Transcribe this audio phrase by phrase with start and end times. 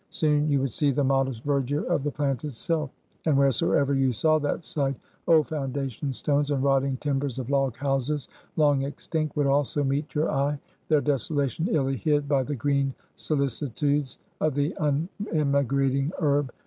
[0.09, 2.89] Soon you would see the modest verdure of the plant itself;
[3.27, 4.95] and wheresoever you saw that sight,
[5.27, 10.31] old foundation stones and rotting timbers of log houses long extinct would also meet your
[10.31, 16.51] eye; their desolation illy hid by the green solicitudes of the unemigrating herb.